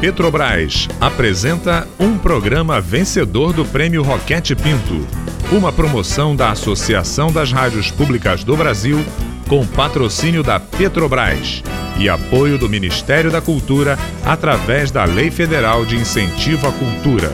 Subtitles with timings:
[0.00, 5.06] Petrobras apresenta um programa vencedor do Prêmio Roquete Pinto,
[5.52, 8.98] uma promoção da Associação das Rádios Públicas do Brasil
[9.46, 11.62] com patrocínio da Petrobras
[11.98, 17.30] e apoio do Ministério da Cultura através da Lei Federal de Incentivo à Cultura.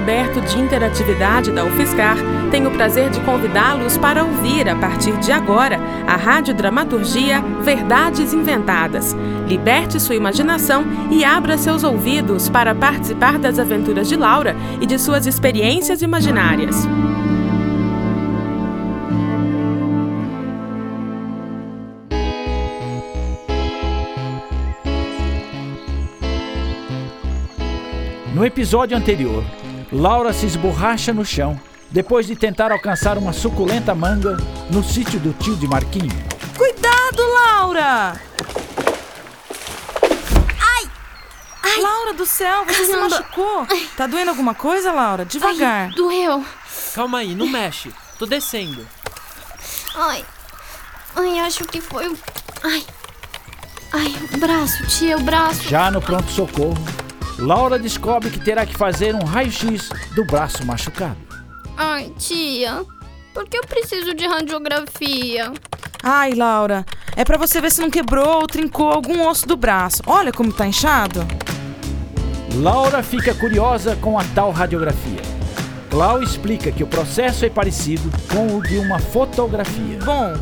[0.00, 2.16] Aberto de interatividade da UFSCar
[2.50, 9.14] tem o prazer de convidá-los para ouvir, a partir de agora, a radiodramaturgia Verdades Inventadas.
[9.46, 14.98] Liberte sua imaginação e abra seus ouvidos para participar das aventuras de Laura e de
[14.98, 16.88] suas experiências imaginárias.
[28.34, 29.44] No episódio anterior,
[29.92, 34.36] Laura se esborracha no chão depois de tentar alcançar uma suculenta manga
[34.70, 36.24] no sítio do tio de Marquinho.
[36.56, 38.20] Cuidado, Laura!
[40.60, 40.90] Ai!
[41.64, 41.80] Ai!
[41.82, 43.08] Laura do céu, você Caramba.
[43.10, 43.66] se machucou?
[43.96, 45.24] Tá doendo alguma coisa, Laura?
[45.24, 45.88] Devagar.
[45.88, 46.44] Ai, doeu.
[46.94, 47.92] Calma aí, não mexe.
[48.18, 48.86] Tô descendo.
[49.96, 50.24] Ai.
[51.16, 52.16] Ai, acho que foi o.
[52.62, 52.86] Ai.
[53.92, 55.64] Ai, o braço, tia, o braço.
[55.64, 56.76] Já no pronto-socorro,
[57.40, 61.16] Laura descobre que terá que fazer um raio-x do braço machucado.
[61.76, 62.84] Ai, tia,
[63.32, 65.50] por que eu preciso de radiografia?
[66.02, 66.84] Ai, Laura,
[67.16, 70.02] é para você ver se não quebrou ou trincou algum osso do braço.
[70.06, 71.26] Olha como tá inchado.
[72.56, 75.22] Laura fica curiosa com a tal radiografia.
[75.88, 79.98] Clau explica que o processo é parecido com o de uma fotografia.
[80.04, 80.34] Bom,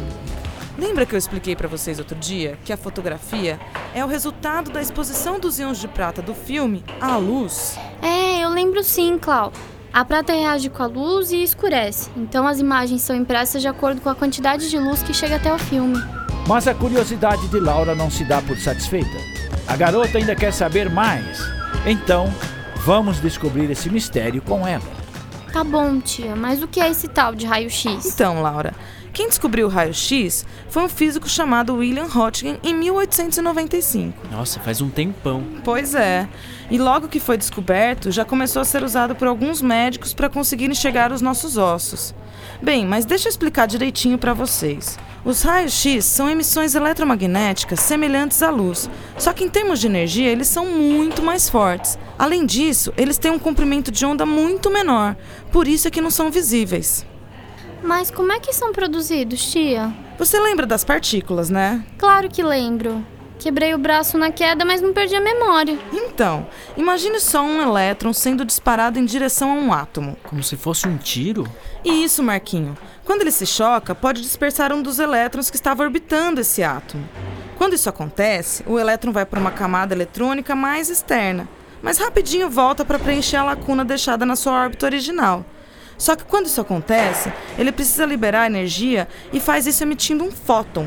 [0.79, 3.59] Lembra que eu expliquei para vocês outro dia que a fotografia
[3.93, 7.77] é o resultado da exposição dos íons de prata do filme à luz?
[8.01, 9.53] É, eu lembro sim, Clau.
[9.93, 14.01] A prata reage com a luz e escurece, então as imagens são impressas de acordo
[14.01, 15.99] com a quantidade de luz que chega até o filme.
[16.47, 19.19] Mas a curiosidade de Laura não se dá por satisfeita.
[19.67, 21.41] A garota ainda quer saber mais.
[21.85, 22.33] Então,
[22.77, 24.99] vamos descobrir esse mistério com ela.
[25.53, 28.07] Tá bom, tia, mas o que é esse tal de raio-x?
[28.07, 28.73] Então, Laura,
[29.13, 34.29] quem descobriu o raio-x foi um físico chamado William Röntgen em 1895.
[34.31, 35.45] Nossa, faz um tempão.
[35.65, 36.29] Pois é.
[36.71, 40.71] E logo que foi descoberto, já começou a ser usado por alguns médicos para conseguir
[40.71, 42.15] enxergar os nossos ossos.
[42.63, 44.99] Bem, mas deixa eu explicar direitinho para vocês.
[45.25, 50.49] Os raios-x são emissões eletromagnéticas semelhantes à luz, só que em termos de energia eles
[50.49, 51.99] são muito mais fortes.
[52.19, 55.17] Além disso, eles têm um comprimento de onda muito menor,
[55.51, 57.05] por isso é que não são visíveis.
[57.83, 59.93] Mas como é que são produzidos, tia?
[60.19, 61.85] Você lembra das partículas, né?
[61.97, 63.05] Claro que lembro.
[63.39, 65.79] Quebrei o braço na queda, mas não perdi a memória.
[65.93, 66.45] Então,
[66.77, 70.17] imagine só um elétron sendo disparado em direção a um átomo.
[70.25, 71.47] Como se fosse um tiro?
[71.85, 72.77] Isso, Marquinho.
[73.05, 77.09] Quando ele se choca, pode dispersar um dos elétrons que estava orbitando esse átomo.
[77.57, 81.49] Quando isso acontece, o elétron vai para uma camada eletrônica mais externa,
[81.81, 85.45] mas rapidinho volta para preencher a lacuna deixada na sua órbita original.
[85.99, 90.87] Só que quando isso acontece, ele precisa liberar energia e faz isso emitindo um fóton,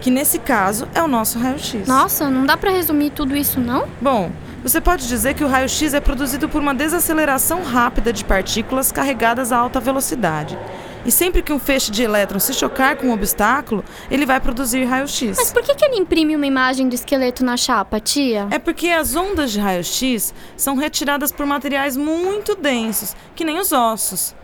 [0.00, 1.88] que nesse caso é o nosso raio-x.
[1.88, 3.88] Nossa, não dá para resumir tudo isso, não?
[4.00, 4.30] Bom,
[4.62, 9.50] você pode dizer que o raio-x é produzido por uma desaceleração rápida de partículas carregadas
[9.50, 10.58] a alta velocidade.
[11.04, 14.84] E sempre que um feixe de elétrons se chocar com um obstáculo, ele vai produzir
[14.84, 15.36] raio-x.
[15.36, 18.48] Mas por que, que ele imprime uma imagem do esqueleto na chapa, tia?
[18.50, 23.70] É porque as ondas de raio-x são retiradas por materiais muito densos, que nem os
[23.70, 24.34] ossos.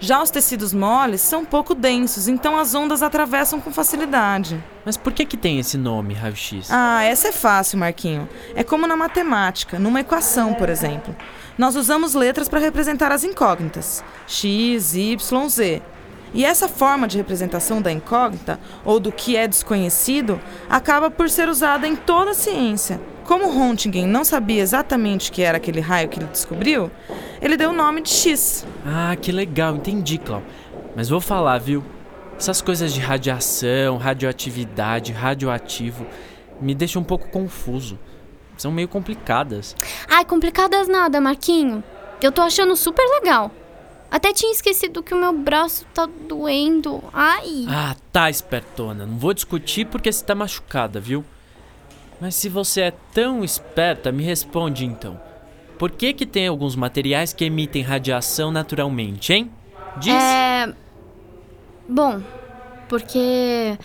[0.00, 4.62] Já os tecidos moles são pouco densos, então as ondas atravessam com facilidade.
[4.84, 6.68] Mas por que que tem esse nome, raio-x?
[6.70, 8.28] Ah, essa é fácil, Marquinho.
[8.54, 11.14] É como na matemática, numa equação, por exemplo.
[11.56, 15.82] Nós usamos letras para representar as incógnitas: x, y, z.
[16.32, 21.48] E essa forma de representação da incógnita, ou do que é desconhecido, acaba por ser
[21.48, 23.00] usada em toda a ciência.
[23.24, 26.90] Como Röntgen não sabia exatamente o que era aquele raio que ele descobriu,
[27.42, 28.66] ele deu o nome de X.
[28.86, 30.42] Ah, que legal, entendi, Clau.
[30.96, 31.84] Mas vou falar, viu?
[32.38, 36.06] Essas coisas de radiação, radioatividade, radioativo,
[36.60, 37.98] me deixam um pouco confuso.
[38.56, 39.76] São meio complicadas.
[40.08, 41.84] Ai, complicadas nada, Marquinho.
[42.20, 43.50] Eu tô achando super legal.
[44.10, 47.02] Até tinha esquecido que o meu braço tá doendo.
[47.12, 47.66] Ai.
[47.68, 49.04] Ah, tá, espertona.
[49.04, 51.24] Não vou discutir porque você tá machucada, viu?
[52.20, 55.20] Mas se você é tão esperta, me responde então.
[55.78, 59.50] Por que que tem alguns materiais que emitem radiação naturalmente, hein?
[59.98, 60.14] Diz.
[60.14, 60.72] É.
[61.88, 62.20] Bom,
[62.88, 63.78] porque.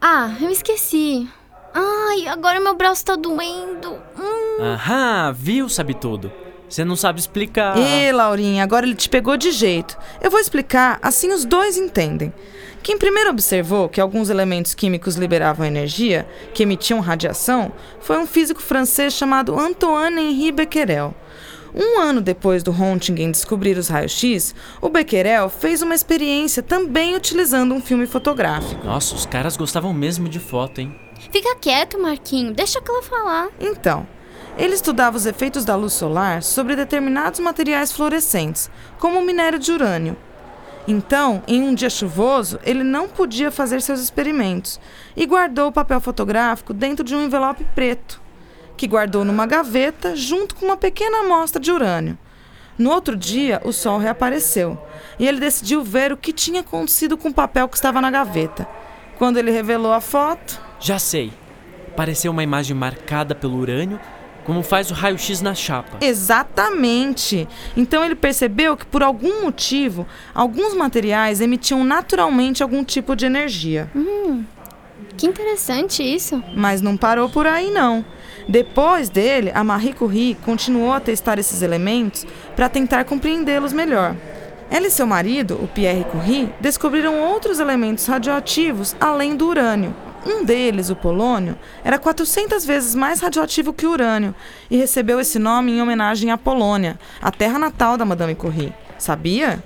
[0.00, 1.28] Ah, eu esqueci.
[1.74, 3.94] Ai, agora meu braço tá doendo.
[4.18, 4.62] Hum.
[4.62, 6.32] Aham, viu, sabe tudo.
[6.72, 7.76] Você não sabe explicar.
[7.76, 9.94] Ê, Laurinha, agora ele te pegou de jeito.
[10.22, 12.32] Eu vou explicar, assim os dois entendem.
[12.82, 17.70] Quem primeiro observou que alguns elementos químicos liberavam energia, que emitiam radiação,
[18.00, 21.14] foi um físico francês chamado Antoine-Henri Becquerel.
[21.74, 27.74] Um ano depois do Röntgen descobrir os raios-x, o Becquerel fez uma experiência também utilizando
[27.74, 28.82] um filme fotográfico.
[28.82, 30.98] Nossa, os caras gostavam mesmo de foto, hein?
[31.30, 32.54] Fica quieto, Marquinho.
[32.54, 33.48] Deixa que ela falar.
[33.60, 34.06] Então,
[34.56, 39.72] ele estudava os efeitos da luz solar sobre determinados materiais fluorescentes, como o minério de
[39.72, 40.16] urânio.
[40.86, 44.80] Então, em um dia chuvoso, ele não podia fazer seus experimentos
[45.16, 48.20] e guardou o papel fotográfico dentro de um envelope preto,
[48.76, 52.18] que guardou numa gaveta junto com uma pequena amostra de urânio.
[52.76, 54.76] No outro dia, o sol reapareceu
[55.18, 58.66] e ele decidiu ver o que tinha acontecido com o papel que estava na gaveta.
[59.18, 61.32] Quando ele revelou a foto, Já sei.
[61.96, 64.00] Pareceu uma imagem marcada pelo urânio,
[64.44, 65.98] como faz o raio-x na chapa.
[66.00, 67.48] Exatamente.
[67.76, 73.90] Então ele percebeu que por algum motivo, alguns materiais emitiam naturalmente algum tipo de energia.
[75.16, 76.42] Que interessante isso.
[76.56, 78.04] Mas não parou por aí não.
[78.48, 84.16] Depois dele, a Marie Curie continuou a testar esses elementos para tentar compreendê-los melhor.
[84.68, 89.94] Ela e seu marido, o Pierre Curie, descobriram outros elementos radioativos além do urânio.
[90.24, 94.34] Um deles, o polônio, era 400 vezes mais radioativo que o urânio
[94.70, 98.72] e recebeu esse nome em homenagem à Polônia, a terra natal da Madame Curie.
[98.98, 99.62] Sabia?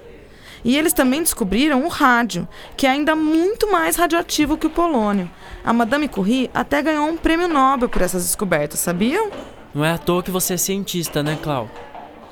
[0.64, 5.30] E eles também descobriram o rádio, que é ainda muito mais radioativo que o polônio.
[5.62, 9.30] A Madame Curie até ganhou um prêmio Nobel por essas descobertas, sabiam?
[9.74, 11.70] Não é à toa que você é cientista, né, Clau?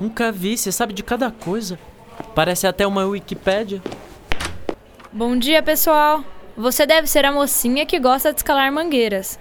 [0.01, 1.79] Nunca vi, você sabe de cada coisa.
[2.33, 3.81] Parece até uma Wikipédia.
[5.13, 6.23] Bom dia, pessoal.
[6.57, 9.37] Você deve ser a mocinha que gosta de escalar mangueiras.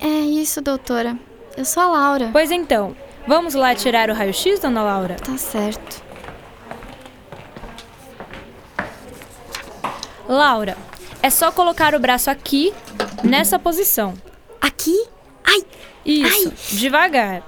[0.00, 1.16] É isso, doutora.
[1.56, 2.28] Eu sou a Laura.
[2.32, 2.96] Pois então,
[3.26, 5.14] vamos lá tirar o raio-x, dona Laura?
[5.16, 6.04] Tá certo.
[10.28, 10.76] Laura,
[11.22, 12.74] é só colocar o braço aqui,
[13.22, 14.14] nessa posição.
[14.60, 15.06] Aqui?
[15.44, 15.62] Ai,
[16.04, 17.42] Isso, devagar.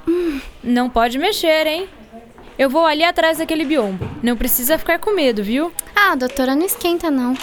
[0.62, 1.88] Não pode mexer, hein?
[2.56, 4.08] Eu vou ali atrás daquele biombo.
[4.22, 5.72] Não precisa ficar com medo, viu?
[5.94, 7.34] Ah, doutora, não esquenta não.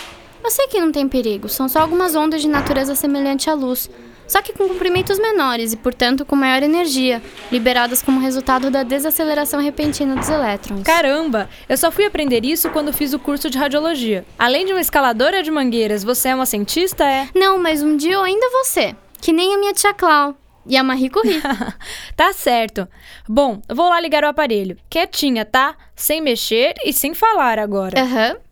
[0.45, 3.89] Eu sei que não tem perigo, são só algumas ondas de natureza semelhante à luz,
[4.27, 7.19] só que com comprimentos menores e, portanto, com maior energia,
[7.51, 10.83] liberadas como resultado da desaceleração repentina dos elétrons.
[10.83, 14.23] Caramba, eu só fui aprender isso quando fiz o curso de radiologia.
[14.37, 17.27] Além de uma escaladora de mangueiras, você é uma cientista, é?
[17.33, 20.35] Não, mas um dia eu ainda ser, que nem a minha tia Clau
[20.67, 21.41] e a Marie Curie.
[22.15, 22.87] tá certo.
[23.27, 24.77] Bom, vou lá ligar o aparelho.
[24.91, 25.75] Quietinha, tá?
[25.95, 27.99] Sem mexer e sem falar agora.
[27.99, 28.44] Aham.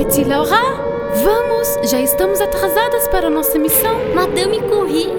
[0.00, 0.62] Petit Laura,
[1.22, 1.90] vamos!
[1.90, 4.00] Já estamos atrasadas para a nossa missão.
[4.14, 5.12] Madame Curie,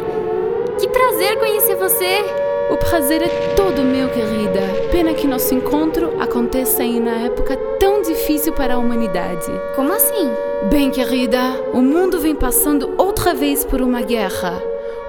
[0.80, 2.26] que prazer conhecer você.
[2.72, 4.60] O prazer é todo meu, querida.
[4.92, 9.52] Pena que nosso encontro aconteça em uma época tão difícil para a humanidade.
[9.76, 10.32] Como assim?
[10.72, 14.60] Bem, querida, o mundo vem passando outra vez por uma guerra.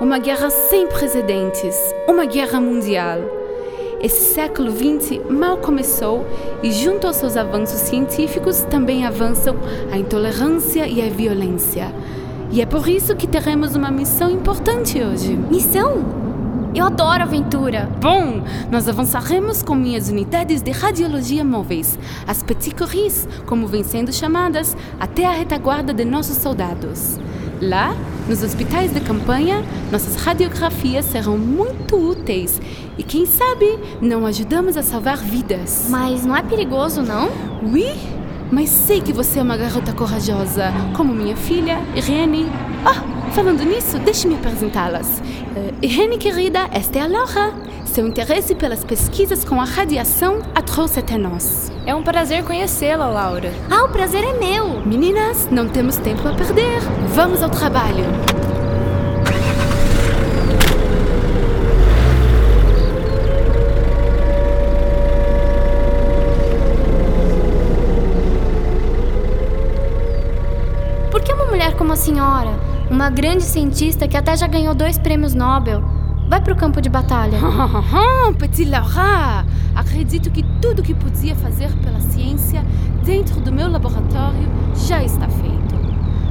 [0.03, 1.95] Uma guerra sem precedentes.
[2.07, 3.42] Uma guerra mundial.
[4.03, 6.27] Esse século XX mal começou
[6.61, 9.57] e, junto aos seus avanços científicos, também avançam
[9.93, 11.95] a intolerância e a violência.
[12.51, 15.37] E é por isso que teremos uma missão importante hoje.
[15.37, 16.05] Missão?
[16.75, 17.89] Eu adoro aventura.
[18.01, 18.43] Bom,
[18.73, 24.77] nós avançaremos com minhas unidades de radiologia móveis, as Petit Curies, como vêm sendo chamadas,
[24.99, 27.19] até a retaguarda de nossos soldados.
[27.61, 27.95] Lá,
[28.29, 32.61] nos hospitais de campanha, nossas radiografias serão muito úteis
[32.97, 35.87] e, quem sabe, não ajudamos a salvar vidas.
[35.89, 37.31] Mas não é perigoso, não?
[37.63, 37.93] Oui,
[38.51, 42.47] mas sei que você é uma garota corajosa, como minha filha, Irene.
[42.85, 43.03] Ah,
[43.33, 45.23] falando nisso, deixe-me apresentá-las.
[45.57, 47.55] Eh, Irene, querida, esta é a Laura.
[47.93, 51.71] Seu interesse pelas pesquisas com a radiação a trouxe até nós.
[51.85, 53.53] É um prazer conhecê-la, Laura.
[53.71, 54.81] Ah, o prazer é meu!
[54.81, 56.81] Meninas, não temos tempo a perder.
[57.09, 58.07] Vamos ao trabalho!
[71.11, 72.59] Por que uma mulher como a senhora,
[72.91, 75.92] uma grande cientista que até já ganhou dois prêmios Nobel,
[76.33, 77.37] vai para o campo de batalha.
[78.39, 79.45] Petit Laura!
[79.75, 82.65] Acredito que tudo que podia fazer pela ciência
[83.05, 85.75] dentro do meu laboratório já está feito.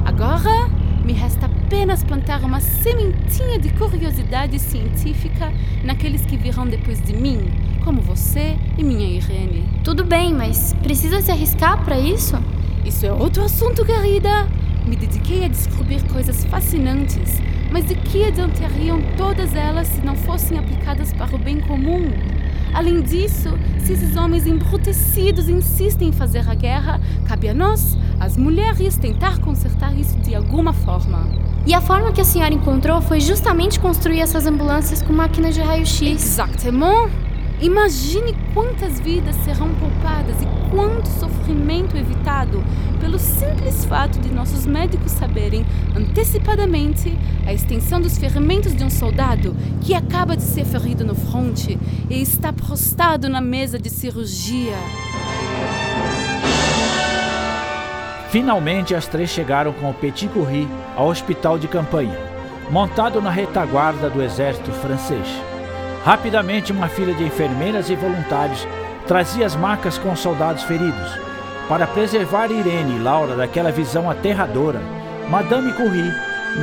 [0.03, 0.71] Agora
[1.05, 5.53] me resta apenas plantar uma sementinha de curiosidade científica
[5.83, 7.51] naqueles que virão depois de mim,
[7.83, 9.69] como você e minha Irene.
[9.83, 12.39] Tudo bem, mas precisa se arriscar para isso?
[12.83, 14.47] Isso é outro assunto, querida.
[14.83, 17.39] Me dediquei a descobrir coisas fascinantes,
[17.71, 22.11] mas de que adiantariam todas elas se não fossem aplicadas para o bem comum?
[22.73, 23.49] Além disso,
[23.79, 29.39] se esses homens embrutecidos insistem em fazer a guerra, cabe a nós, as mulheres, tentar
[29.39, 31.27] consertar isso de alguma forma.
[31.65, 35.61] E a forma que a senhora encontrou foi justamente construir essas ambulâncias com máquinas de
[35.61, 36.01] raio-x.
[36.01, 37.20] Exatamente!
[37.61, 42.63] Imagine quantas vidas serão poupadas e quanto sofrimento evitado
[42.99, 45.63] pelo simples fato de nossos médicos saberem
[45.95, 47.15] antecipadamente
[47.45, 51.77] a extensão dos ferimentos de um soldado que acaba de ser ferido no fronte
[52.09, 54.75] e está prostrado na mesa de cirurgia.
[58.31, 62.17] Finalmente, as três chegaram com o Petit Courri ao hospital de campanha,
[62.71, 65.50] montado na retaguarda do exército francês.
[66.03, 68.67] Rapidamente, uma fila de enfermeiras e voluntários
[69.07, 71.19] trazia as macas com os soldados feridos.
[71.69, 74.81] Para preservar Irene e Laura daquela visão aterradora,
[75.29, 76.11] Madame Curie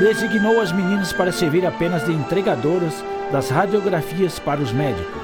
[0.00, 2.92] designou as meninas para servir apenas de entregadoras
[3.30, 5.22] das radiografias para os médicos.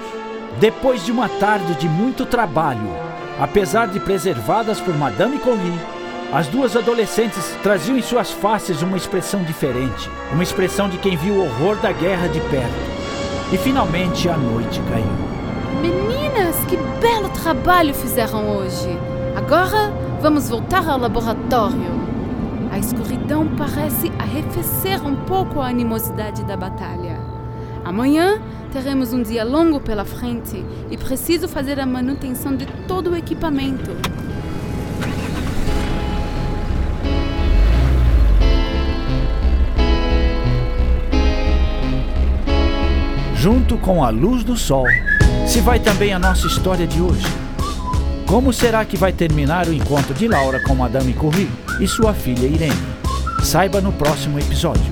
[0.61, 2.97] Depois de uma tarde de muito trabalho,
[3.41, 5.81] apesar de preservadas por Madame Curie,
[6.33, 11.35] as duas adolescentes traziam em suas faces uma expressão diferente, uma expressão de quem viu
[11.35, 12.94] o horror da guerra de perto.
[13.55, 15.07] E finalmente a noite caiu.
[15.81, 18.89] Meninas, que belo trabalho fizeram hoje!
[19.37, 21.95] Agora vamos voltar ao laboratório.
[22.73, 27.17] A escuridão parece arrefecer um pouco a animosidade da batalha.
[27.85, 28.43] Amanhã
[28.73, 33.93] teremos um dia longo pela frente e preciso fazer a manutenção de todo o equipamento.
[43.45, 44.87] Junto com a luz do sol,
[45.47, 47.27] se vai também a nossa história de hoje.
[48.27, 52.47] Como será que vai terminar o encontro de Laura com Madame Curie e sua filha
[52.47, 52.73] Irene?
[53.43, 54.83] Saiba no próximo episódio.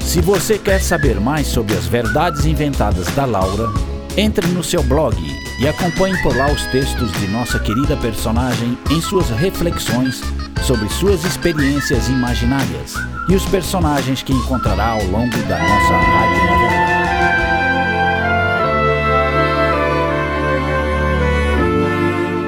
[0.00, 3.68] Se você quer saber mais sobre as verdades inventadas da Laura,
[4.16, 5.16] entre no seu blog
[5.60, 10.20] e acompanhe por lá os textos de nossa querida personagem em suas reflexões
[10.62, 12.94] sobre suas experiências imaginárias
[13.28, 16.40] e os personagens que encontrará ao longo da nossa rádio.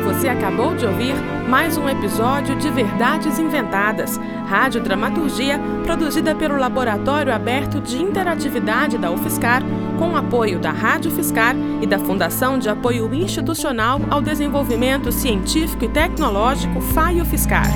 [0.05, 1.15] Você acabou de ouvir
[1.49, 9.11] mais um episódio de Verdades Inventadas, rádio dramaturgia produzida pelo Laboratório Aberto de Interatividade da
[9.11, 9.63] UFSCar,
[9.99, 15.89] com apoio da Rádio Fiscar e da Fundação de Apoio Institucional ao Desenvolvimento Científico e
[15.89, 17.67] Tecnológico FAIO Fiscar.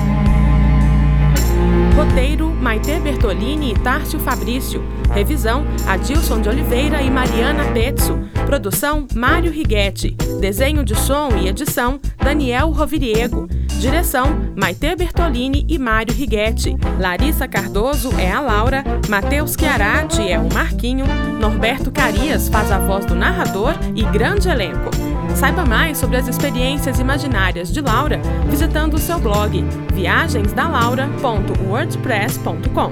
[1.95, 4.83] Roteiro: Maite Bertolini e Tárcio Fabrício.
[5.13, 8.19] Revisão: Adilson de Oliveira e Mariana Pezzo.
[8.45, 10.11] Produção: Mário Righetti.
[10.39, 13.47] Desenho de som e edição: Daniel Roviriego.
[13.79, 16.75] Direção: Maite Bertolini e Mário Righetti.
[16.99, 21.05] Larissa Cardoso é a Laura, Matheus Chiarati é o Marquinho,
[21.39, 24.89] Norberto Carias faz a voz do narrador e grande elenco.
[25.35, 28.19] Saiba mais sobre as experiências imaginárias de Laura
[28.49, 32.91] visitando o seu blog viagensdalaura.wordpress.com.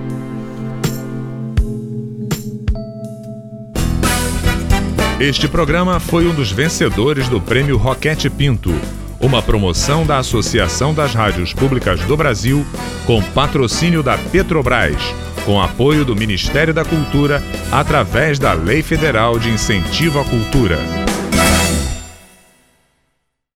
[5.20, 8.72] Este programa foi um dos vencedores do Prêmio Roquete Pinto,
[9.26, 12.64] uma promoção da Associação das Rádios Públicas do Brasil,
[13.08, 15.02] com patrocínio da Petrobras,
[15.44, 17.42] com apoio do Ministério da Cultura,
[17.72, 20.78] através da Lei Federal de Incentivo à Cultura.